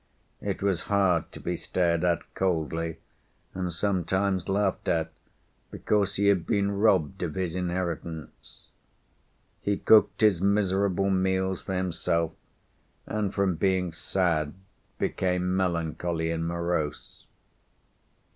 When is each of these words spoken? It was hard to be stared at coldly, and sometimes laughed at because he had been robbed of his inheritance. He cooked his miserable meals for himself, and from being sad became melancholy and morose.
It 0.41 0.63
was 0.63 0.85
hard 0.89 1.31
to 1.31 1.39
be 1.39 1.55
stared 1.55 2.03
at 2.03 2.23
coldly, 2.33 2.97
and 3.53 3.71
sometimes 3.71 4.49
laughed 4.49 4.87
at 4.87 5.11
because 5.69 6.15
he 6.15 6.25
had 6.25 6.47
been 6.47 6.71
robbed 6.71 7.21
of 7.21 7.35
his 7.35 7.55
inheritance. 7.55 8.69
He 9.61 9.77
cooked 9.77 10.21
his 10.21 10.41
miserable 10.41 11.11
meals 11.11 11.61
for 11.61 11.75
himself, 11.75 12.31
and 13.05 13.31
from 13.31 13.57
being 13.57 13.93
sad 13.93 14.55
became 14.97 15.55
melancholy 15.55 16.31
and 16.31 16.47
morose. 16.47 17.27